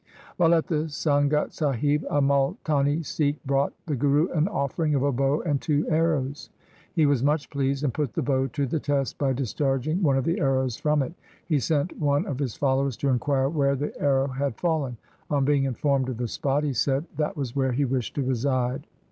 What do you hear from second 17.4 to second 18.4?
where he wished to